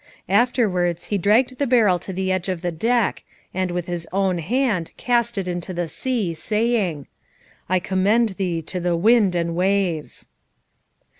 Afterwards 0.29 1.05
he 1.13 1.19
dragged 1.19 1.59
the 1.59 1.67
barrel 1.67 1.99
to 1.99 2.11
the 2.11 2.31
edge 2.31 2.49
of 2.49 2.63
the 2.63 2.71
deck, 2.71 3.21
and 3.53 3.69
with 3.69 3.85
his 3.85 4.07
own 4.11 4.39
hand 4.39 4.89
cast 4.97 5.37
it 5.37 5.47
into 5.47 5.75
the 5.75 5.87
sea, 5.87 6.33
saying, 6.33 7.05
"I 7.69 7.77
commend 7.77 8.29
thee 8.29 8.63
to 8.63 8.79
the 8.79 8.97
wind 8.97 9.35
and 9.35 9.55
waves." 9.55 10.27